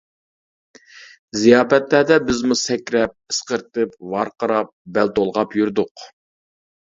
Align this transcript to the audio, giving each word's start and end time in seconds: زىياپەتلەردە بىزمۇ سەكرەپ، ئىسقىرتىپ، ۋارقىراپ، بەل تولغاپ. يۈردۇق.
زىياپەتلەردە 1.41 2.15
بىزمۇ 2.29 2.57
سەكرەپ، 2.61 3.13
ئىسقىرتىپ، 3.33 3.93
ۋارقىراپ، 4.13 4.71
بەل 4.97 5.13
تولغاپ. 5.19 5.55
يۈردۇق. 5.61 6.07